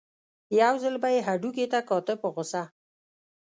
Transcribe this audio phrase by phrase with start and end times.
[0.61, 2.63] یو ځل به یې هډوکي ته کاته په غوسه.